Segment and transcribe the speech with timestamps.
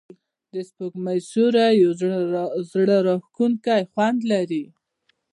[0.53, 1.91] د سپوږمۍ سیوری یو
[2.73, 4.63] زړه راښکونکی خوند لري.